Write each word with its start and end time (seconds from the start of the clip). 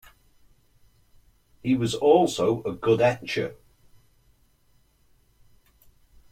He 1.61 1.75
was 1.75 1.93
also 1.93 2.63
a 2.63 2.73
good 2.73 3.01
etcher. 3.01 3.53